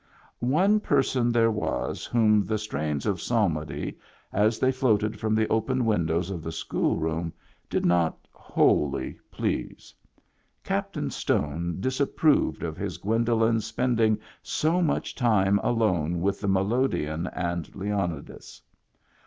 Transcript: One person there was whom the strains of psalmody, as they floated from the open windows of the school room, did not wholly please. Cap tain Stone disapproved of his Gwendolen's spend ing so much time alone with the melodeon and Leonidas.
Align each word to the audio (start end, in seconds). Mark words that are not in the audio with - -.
One 0.39 0.79
person 0.79 1.31
there 1.31 1.51
was 1.51 2.05
whom 2.07 2.43
the 2.43 2.57
strains 2.57 3.05
of 3.05 3.21
psalmody, 3.21 3.99
as 4.33 4.57
they 4.57 4.71
floated 4.71 5.19
from 5.19 5.35
the 5.35 5.47
open 5.49 5.85
windows 5.85 6.31
of 6.31 6.41
the 6.41 6.51
school 6.51 6.97
room, 6.97 7.31
did 7.69 7.85
not 7.85 8.17
wholly 8.31 9.19
please. 9.29 9.93
Cap 10.63 10.93
tain 10.93 11.11
Stone 11.11 11.81
disapproved 11.81 12.63
of 12.63 12.77
his 12.77 12.97
Gwendolen's 12.97 13.67
spend 13.67 13.99
ing 13.99 14.17
so 14.41 14.81
much 14.81 15.13
time 15.13 15.59
alone 15.59 16.19
with 16.19 16.41
the 16.41 16.47
melodeon 16.49 17.27
and 17.27 17.69
Leonidas. 17.75 18.59